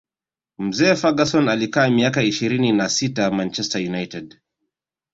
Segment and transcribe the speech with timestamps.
[0.57, 4.39] mzee Ferguson alikaa miaka ishirini na sita manchester united